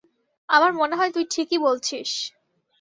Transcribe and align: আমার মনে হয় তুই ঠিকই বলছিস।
আমার 0.49 0.71
মনে 0.73 0.95
হয় 0.95 1.11
তুই 1.11 1.25
ঠিকই 1.31 1.57
বলছিস। 1.57 2.11